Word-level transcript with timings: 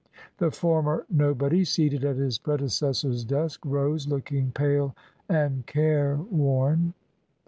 The 0.39 0.49
former 0.49 1.05
nobody, 1.11 1.63
seated 1.63 2.03
at 2.03 2.15
his 2.15 2.39
predecessor's 2.39 3.23
desk, 3.23 3.61
rose, 3.63 4.07
looking 4.07 4.51
pale 4.51 4.95
and 5.29 5.63
careworn. 5.67 6.95